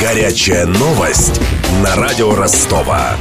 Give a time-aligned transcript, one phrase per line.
[0.00, 1.40] Горячая новость
[1.82, 3.16] на радио Ростова.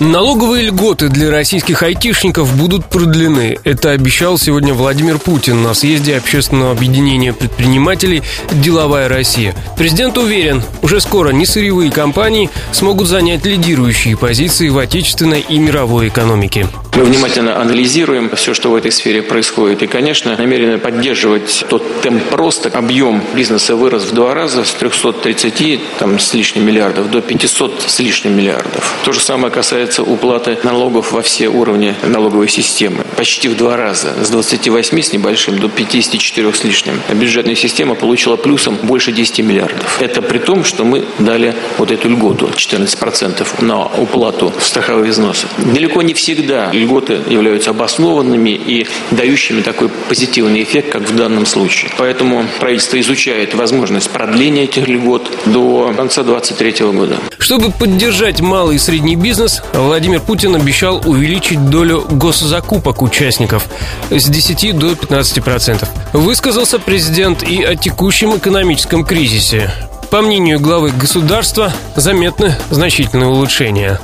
[0.00, 3.58] Налоговые льготы для российских айтишников будут продлены.
[3.62, 9.54] Это обещал сегодня Владимир Путин на съезде общественного объединения предпринимателей «Деловая Россия».
[9.76, 16.66] Президент уверен, уже скоро несырьевые компании смогут занять лидирующие позиции в отечественной и мировой экономике.
[16.94, 19.82] Мы внимательно анализируем все, что в этой сфере происходит.
[19.82, 22.68] И, конечно, намерены поддерживать тот темп роста.
[22.68, 27.98] Объем бизнеса вырос в два раза с 330 там, с лишним миллиардов до 500 с
[27.98, 28.94] лишним миллиардов.
[29.04, 33.04] То же самое касается уплаты налогов во все уровни налоговой системы.
[33.16, 34.12] Почти в два раза.
[34.22, 37.00] С 28 с небольшим до 54 с лишним.
[37.12, 40.00] Бюджетная система получила плюсом больше 10 миллиардов.
[40.00, 45.50] Это при том, что мы дали вот эту льготу 14% на уплату страховых взносов.
[45.58, 51.90] Далеко не всегда льготы являются обоснованными и дающими такой позитивный эффект, как в данном случае.
[51.98, 57.16] Поэтому правительство изучает возможность продления этих льгот до конца 2023 года.
[57.38, 63.66] Чтобы поддержать малый и средний бизнес, Владимир Путин обещал увеличить долю госзакупок участников
[64.10, 65.88] с 10 до 15 процентов.
[66.12, 69.72] Высказался президент и о текущем экономическом кризисе.
[70.10, 73.98] По мнению главы государства, заметны значительные улучшения.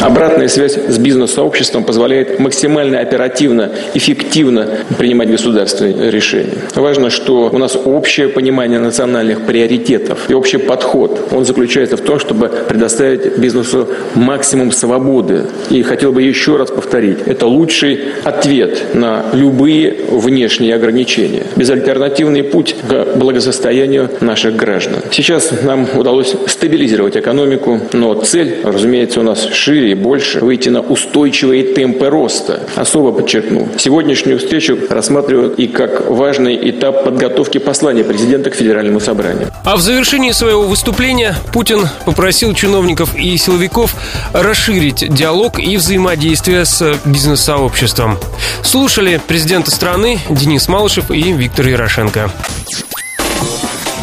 [0.00, 6.58] Обратная связь с бизнес-сообществом позволяет максимально оперативно, эффективно принимать государственные решения.
[6.74, 11.28] Важно, что у нас общее понимание национальных приоритетов и общий подход.
[11.30, 15.44] Он заключается в том, чтобы предоставить бизнесу максимум свободы.
[15.70, 21.44] И хотел бы еще раз повторить, это лучший ответ на любые внешние ограничения.
[21.56, 25.00] Безальтернативный путь к благосостоянию наших граждан.
[25.10, 30.80] Сейчас нам удалось стабилизировать экономику, но цель, разумеется, у нас шире и больше, выйти на
[30.80, 32.60] устойчивые темпы роста.
[32.76, 39.50] Особо подчеркну, сегодняшнюю встречу рассматривают и как важный этап подготовки послания президента к Федеральному собранию.
[39.64, 43.94] А в завершении своего выступления Путин попросил чиновников и силовиков
[44.32, 48.18] расширить диалог и взаимодействие с бизнес-сообществом.
[48.62, 52.30] Слушали президента страны Денис Малышев и Виктор Ярошенко.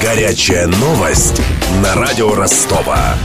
[0.02, 1.42] Горячая новость
[1.84, 3.16] на радио Ростова.